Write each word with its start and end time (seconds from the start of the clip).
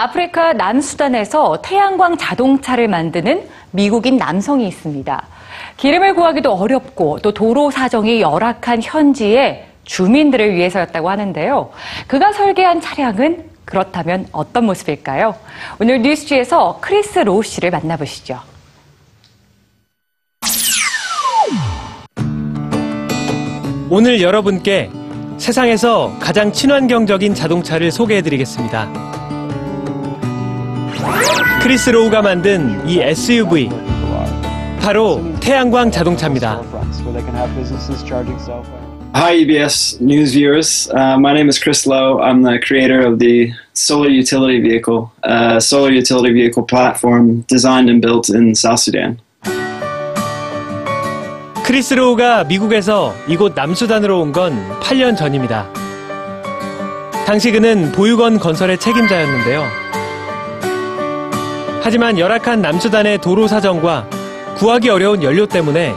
아프리카 0.00 0.54
남수단에서 0.54 1.60
태양광 1.60 2.16
자동차를 2.16 2.88
만드는 2.88 3.46
미국인 3.70 4.16
남성이 4.16 4.66
있습니다. 4.66 5.26
기름을 5.76 6.14
구하기도 6.14 6.54
어렵고 6.54 7.18
또 7.18 7.34
도로 7.34 7.70
사정이 7.70 8.22
열악한 8.22 8.80
현지의 8.82 9.66
주민들을 9.84 10.54
위해서였다고 10.54 11.10
하는데요. 11.10 11.70
그가 12.06 12.32
설계한 12.32 12.80
차량은 12.80 13.44
그렇다면 13.66 14.26
어떤 14.32 14.64
모습일까요? 14.64 15.34
오늘 15.78 16.00
뉴스G에서 16.00 16.78
크리스 16.80 17.18
로우 17.18 17.42
씨를 17.42 17.70
만나보시죠. 17.70 18.40
오늘 23.90 24.22
여러분께 24.22 24.90
세상에서 25.36 26.16
가장 26.20 26.52
친환경적인 26.52 27.34
자동차를 27.34 27.90
소개해드리겠습니다. 27.90 29.09
크리스 31.60 31.90
로우가 31.90 32.22
만든 32.22 32.86
이 32.88 33.00
SUV 33.00 33.68
바로 34.80 35.22
태양광 35.40 35.90
자동차입니다. 35.90 36.62
Hi, 39.14 39.34
EBS 39.40 39.98
news 40.00 40.32
viewers. 40.32 40.88
Uh, 40.94 41.18
my 41.18 41.32
name 41.34 41.48
is 41.48 41.58
Chris 41.60 41.86
Lowe. 41.86 42.20
I'm 42.22 42.42
the 42.42 42.58
creator 42.64 43.00
of 43.04 43.18
the 43.18 43.52
Solar 43.74 44.08
Utility 44.08 44.60
Vehicle, 44.60 45.10
a 45.24 45.60
solar 45.60 45.90
utility 45.92 46.32
vehicle 46.32 46.62
platform 46.64 47.44
designed 47.48 47.90
and 47.90 48.00
built 48.00 48.30
in 48.30 48.54
South 48.54 48.80
Sudan. 48.80 49.18
크리스 51.66 51.94
로우가 51.94 52.44
미국에서 52.44 53.14
이곳 53.28 53.54
남수단으로 53.54 54.20
온 54.20 54.32
건 54.32 54.54
8년 54.80 55.16
전입니다. 55.16 55.68
당시 57.26 57.52
그는 57.52 57.92
보육원 57.92 58.38
건설의 58.38 58.78
책임자였는데요. 58.78 59.89
하지만 61.82 62.18
열악한 62.18 62.60
남수단의 62.60 63.18
도로 63.18 63.48
사정과 63.48 64.06
구하기 64.56 64.90
어려운 64.90 65.22
연료 65.22 65.46
때문에 65.46 65.94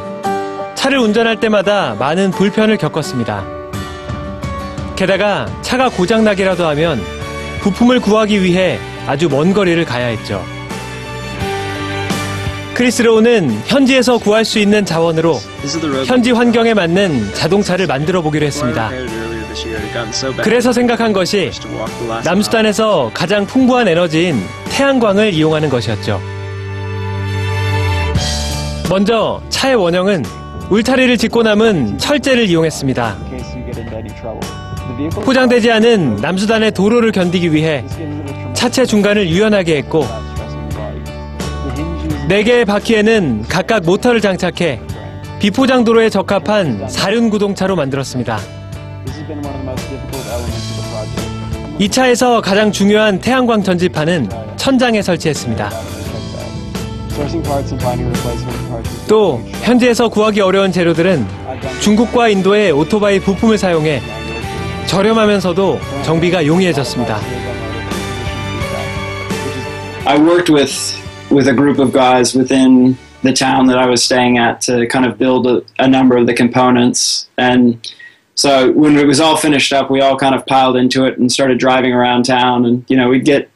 차를 0.75 0.97
운전할 0.99 1.39
때마다 1.39 1.95
많은 1.99 2.31
불편을 2.31 2.77
겪었습니다. 2.77 3.45
게다가 4.95 5.47
차가 5.61 5.89
고장나기라도 5.89 6.65
하면 6.67 7.01
부품을 7.61 7.99
구하기 7.99 8.43
위해 8.43 8.79
아주 9.07 9.29
먼 9.29 9.53
거리를 9.53 9.83
가야 9.85 10.07
했죠. 10.07 10.43
크리스 12.73 13.03
로우는 13.03 13.61
현지에서 13.65 14.17
구할 14.17 14.45
수 14.45 14.59
있는 14.59 14.83
자원으로 14.85 15.39
현지 16.05 16.31
환경에 16.31 16.73
맞는 16.73 17.33
자동차를 17.33 17.85
만들어 17.87 18.21
보기로 18.21 18.45
했습니다. 18.45 18.89
그래서 20.43 20.71
생각한 20.71 21.13
것이 21.13 21.51
남수단에서 22.23 23.11
가장 23.13 23.45
풍부한 23.45 23.87
에너지인 23.87 24.41
태양광을 24.69 25.33
이용하는 25.33 25.69
것이었죠. 25.69 26.21
먼저 28.89 29.41
차의 29.49 29.75
원형은 29.75 30.23
울타리를 30.69 31.17
짓고 31.17 31.43
남은 31.43 31.97
철제를 31.97 32.47
이용했습니다. 32.49 33.17
포장되지 35.23 35.71
않은 35.71 36.17
남수단의 36.17 36.71
도로를 36.71 37.11
견디기 37.11 37.53
위해 37.53 37.83
차체 38.53 38.85
중간을 38.85 39.27
유연하게 39.29 39.77
했고 39.77 40.05
네 42.27 42.43
개의 42.43 42.65
바퀴에는 42.65 43.43
각각 43.49 43.83
모터를 43.83 44.21
장착해 44.21 44.79
비포장 45.39 45.83
도로에 45.83 46.09
적합한 46.09 46.87
사륜 46.87 47.29
구동차로 47.29 47.75
만들었습니다. 47.75 48.39
이 51.79 51.89
차에서 51.89 52.41
가장 52.41 52.71
중요한 52.71 53.19
태양광 53.19 53.63
전지판은 53.63 54.29
천장에 54.57 55.01
설치했습니다. 55.01 55.69
또 59.07 59.41
현지에서 59.61 60.09
구하기 60.09 60.41
어려운 60.41 60.71
재료들은 60.71 61.25
중국과 61.81 62.29
인도의 62.29 62.71
오토바이 62.71 63.19
부품을 63.19 63.57
사용해 63.57 64.01
저렴하면서도 64.87 65.79
정비가 66.03 66.45
용이해졌습니다. 66.45 67.19
I 70.05 70.17
worked 70.19 70.51
with 70.51 71.03
with 71.31 71.47
a 71.49 71.53
group 71.53 71.79
of 71.79 71.91
guys 71.91 72.37
within 72.37 72.97
the 73.23 73.33
town 73.33 73.67
that 73.67 73.79
I 73.79 73.87
was 73.87 74.03
staying 74.03 74.37
at 74.37 74.59
to 74.67 74.85
kind 74.87 75.05
of 75.05 75.17
build 75.17 75.47
a, 75.47 75.61
a 75.79 75.87
number 75.87 76.17
of 76.17 76.27
the 76.27 76.35
components. 76.35 77.27
And 77.37 77.79
so 78.38 78.70
when 78.70 78.96
it 78.96 79.04
was 79.04 79.18
all 79.18 79.36
finished 79.36 79.72
up, 79.72 79.90
we 79.90 80.00
all 80.00 80.16
kind 80.16 80.32
of 80.32 80.46
piled 80.46 80.76
into 80.76 81.06
it 81.06 81.18
and 81.18 81.30
started 81.30 81.58
driving 81.58 81.92
around 81.92 82.24
town. 82.24 82.66
And 82.66 82.84
you 82.88 82.96
know, 82.96 83.08
we'd 83.08 83.24
get 83.24 83.50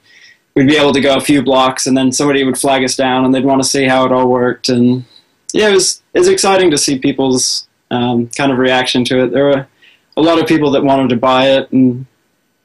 we'd 0.56 0.66
be 0.66 0.76
able 0.76 0.92
to 0.92 1.00
go 1.00 1.14
a 1.14 1.20
few 1.20 1.40
blocks, 1.40 1.86
and 1.86 1.96
then 1.96 2.10
somebody 2.10 2.42
would 2.42 2.58
flag 2.58 2.82
us 2.82 2.96
down, 2.96 3.24
and 3.24 3.32
they'd 3.32 3.44
want 3.44 3.62
to 3.62 3.68
see 3.68 3.86
how 3.86 4.04
it 4.04 4.10
all 4.10 4.28
worked. 4.28 4.68
And 4.68 5.04
yeah, 5.52 5.68
it 5.68 5.72
was 5.72 6.02
it 6.14 6.18
was 6.18 6.26
exciting 6.26 6.72
to 6.72 6.78
see 6.78 6.98
people's 6.98 7.68
um, 7.92 8.26
kind 8.36 8.50
of 8.50 8.58
reaction 8.58 9.04
to 9.04 9.22
it. 9.22 9.30
There 9.30 9.44
were 9.44 9.68
a 10.16 10.20
lot 10.20 10.40
of 10.40 10.48
people 10.48 10.72
that 10.72 10.82
wanted 10.82 11.10
to 11.10 11.16
buy 11.16 11.50
it 11.50 11.70
and 11.70 12.06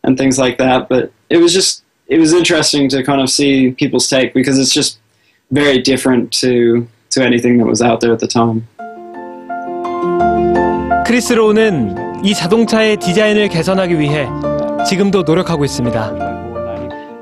and 0.04 0.18
things 0.18 0.40
like 0.40 0.58
that, 0.58 0.90
but 0.90 1.12
it 1.30 1.38
was 1.38 1.54
just 1.54 1.84
it 2.08 2.18
was 2.18 2.34
interesting 2.34 2.90
to 2.90 3.04
kind 3.04 3.22
of 3.22 3.30
see 3.30 3.74
people's 3.74 4.10
take 4.10 4.34
because 4.34 4.58
it's 4.58 4.74
just 4.74 4.98
very 5.52 5.84
different 5.84 6.32
to 6.42 6.88
to 7.12 7.24
anything 7.24 7.60
that 7.60 7.68
was 7.68 7.84
out 7.84 8.02
there 8.02 8.12
at 8.12 8.20
the 8.20 8.28
time. 8.28 8.68
크리스 11.08 11.32
로우는 11.32 12.01
이 12.24 12.34
자동차의 12.34 12.98
디자인을 12.98 13.50
개선하기 13.50 14.00
위해 14.00 14.28
지금도 14.88 15.24
노력하고 15.24 15.66
있습니다. 15.66 16.38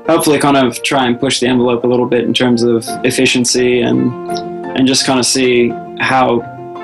Hopefully, 0.08 0.38
kind 0.38 0.56
of 0.56 0.80
try 0.82 1.04
and 1.04 1.18
push 1.18 1.40
the 1.40 1.48
envelope 1.48 1.84
a 1.84 1.88
little 1.88 2.06
bit 2.08 2.24
in 2.24 2.32
terms 2.32 2.62
of 2.62 2.86
efficiency 3.04 3.82
and 3.82 4.12
and 4.76 4.86
just 4.86 5.04
kind 5.04 5.18
of 5.18 5.26
see 5.26 5.72
how 5.98 6.40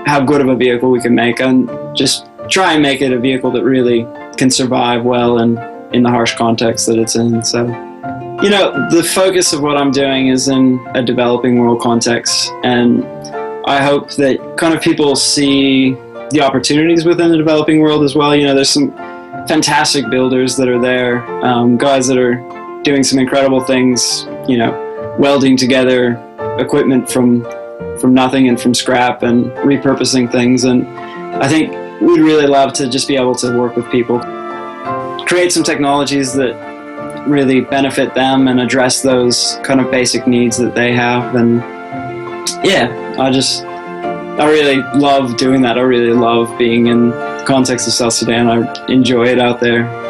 how 0.07 0.21
good 0.21 0.41
of 0.41 0.49
a 0.49 0.57
vehicle 0.57 0.91
we 0.91 1.01
can 1.01 1.15
make 1.15 1.41
and 1.41 1.71
just 1.95 2.27
try 2.51 2.73
and 2.75 2.83
make 2.83 3.01
it 3.01 3.13
a 3.13 3.19
vehicle 3.19 3.53
that 3.53 3.63
really 3.63 4.07
can 4.37 4.51
survive 4.51 5.05
well 5.05 5.39
and 5.39 5.59
in 5.95 6.03
the 6.03 6.11
harsh 6.11 6.35
context 6.35 6.87
that 6.87 6.99
it's 6.99 7.15
in. 7.15 7.43
So. 7.43 7.67
You 8.43 8.51
know, 8.51 8.73
the 8.91 9.05
focus 9.05 9.53
of 9.53 9.63
what 9.63 9.77
I'm 9.77 9.93
doing 9.93 10.27
is 10.27 10.49
in 10.49 10.85
a 10.95 11.03
developing 11.03 11.61
world 11.61 11.81
context, 11.81 12.51
and 12.65 13.05
I 13.67 13.81
hope 13.81 14.11
that 14.17 14.57
kind 14.57 14.75
of 14.75 14.83
people 14.83 15.15
see 15.15 15.97
the 16.30 16.42
opportunities 16.42 17.06
within 17.06 17.32
the 17.32 17.38
developing 17.38 17.80
world 17.80 18.04
as 18.04 18.16
well. 18.16 18.36
You 18.36 18.46
know, 18.46 18.56
there's 18.56 18.70
some 18.70 18.92
fantastic 19.48 20.10
builders 20.10 20.56
that 20.58 20.68
are 20.68 20.80
there, 20.80 21.26
um, 21.46 21.78
guys 21.78 22.08
that 22.08 22.18
are 22.18 22.36
doing 22.84 23.04
some 23.04 23.20
incredible 23.20 23.62
things. 23.62 24.26
You 24.48 24.58
know, 24.58 25.16
welding 25.20 25.58
together 25.58 26.24
equipment 26.60 27.10
from 27.10 27.44
from 28.00 28.14
nothing 28.14 28.48
and 28.48 28.60
from 28.60 28.74
scrap 28.74 29.24
and 29.24 29.46
repurposing 29.58 30.32
things. 30.32 30.64
And 30.64 30.88
I 31.44 31.48
think 31.48 31.72
we'd 32.02 32.22
really 32.22 32.48
love 32.48 32.74
to 32.74 32.90
just 32.90 33.08
be 33.08 33.16
able 33.16 33.36
to 33.36 33.58
work 33.58 33.76
with 33.76 33.90
people, 33.92 34.20
create 35.26 35.52
some 35.52 35.64
technologies 35.64 36.34
that 36.34 36.56
really 37.28 37.62
benefit 37.62 38.14
them 38.14 38.48
and 38.48 38.60
address 38.60 39.02
those 39.02 39.60
kind 39.64 39.82
of 39.82 39.92
basic 39.92 40.28
needs 40.28 40.58
that 40.58 40.76
they 40.76 40.94
have. 40.94 41.36
And 41.36 41.58
yeah, 42.64 43.16
I 43.20 43.32
just, 43.32 43.64
I 44.38 44.48
really 44.52 44.84
love 44.94 45.36
doing 45.36 45.62
that. 45.64 45.80
I 45.80 45.82
really 45.82 46.14
love 46.14 46.56
being 46.60 46.88
in 46.88 47.10
the 47.10 47.44
context 47.48 47.88
of 47.88 47.94
South 47.94 48.14
Sudan. 48.14 48.48
I 48.48 48.86
enjoy 48.86 49.26
it 49.30 49.40
out 49.40 49.60
there. 49.60 50.07